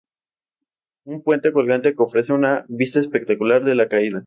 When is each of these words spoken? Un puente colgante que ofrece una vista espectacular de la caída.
Un 1.05 1.17
puente 1.21 1.53
colgante 1.53 1.93
que 1.95 2.01
ofrece 2.01 2.33
una 2.33 2.65
vista 2.67 2.97
espectacular 2.97 3.63
de 3.63 3.75
la 3.75 3.87
caída. 3.87 4.19